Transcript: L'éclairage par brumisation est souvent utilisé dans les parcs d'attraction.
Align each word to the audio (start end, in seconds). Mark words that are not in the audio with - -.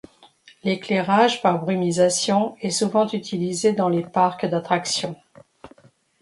L'éclairage 0.63 1.43
par 1.43 1.63
brumisation 1.63 2.57
est 2.61 2.71
souvent 2.71 3.07
utilisé 3.09 3.71
dans 3.73 3.87
les 3.87 4.01
parcs 4.01 4.47
d'attraction. 4.47 5.15